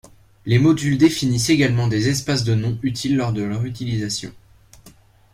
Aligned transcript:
Les 0.47 0.57
modules 0.57 0.97
définissent 0.97 1.51
également 1.51 1.87
des 1.87 2.09
espaces 2.09 2.43
de 2.43 2.55
noms 2.55 2.75
utiles 2.81 3.15
lors 3.17 3.33
de 3.33 3.43
leur 3.43 3.65
utilisation. 3.65 4.33